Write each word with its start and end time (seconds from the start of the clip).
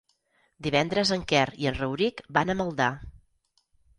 Divendres 0.67 1.09
en 1.15 1.25
Quer 1.33 1.43
i 1.65 1.69
en 1.71 1.77
Rauric 1.77 2.25
van 2.39 2.53
a 2.53 2.57
Maldà. 2.63 2.91